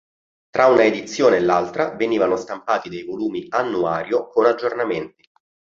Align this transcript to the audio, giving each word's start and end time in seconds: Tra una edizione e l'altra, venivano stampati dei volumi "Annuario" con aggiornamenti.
Tra 0.49 0.65
una 0.65 0.83
edizione 0.83 1.35
e 1.35 1.41
l'altra, 1.41 1.91
venivano 1.93 2.35
stampati 2.35 2.89
dei 2.89 3.03
volumi 3.03 3.45
"Annuario" 3.49 4.29
con 4.29 4.47
aggiornamenti. 4.47 5.29